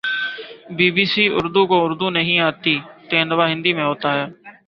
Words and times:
be 0.75 0.87
B 0.95 1.05
C 1.11 1.23
Urdu 1.37 1.61
کو 1.69 1.75
اردو 1.83 2.07
نہیں 2.09 2.39
آتی 2.41 2.75
تیندوا 3.09 3.45
ہندی 3.51 3.71
میں 3.73 3.85
ہوتاہے 3.85 4.25